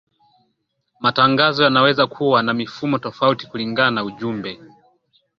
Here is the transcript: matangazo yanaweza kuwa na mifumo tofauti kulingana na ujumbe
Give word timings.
matangazo 0.99 1.63
yanaweza 1.63 2.07
kuwa 2.07 2.43
na 2.43 2.53
mifumo 2.53 2.97
tofauti 2.99 3.47
kulingana 3.47 3.91
na 3.91 4.03
ujumbe 4.03 4.59